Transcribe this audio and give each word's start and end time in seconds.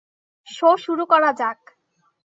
Show 0.47 0.69
শুরু 0.77 1.03
করা 1.05 1.29
যাক। 1.33 1.59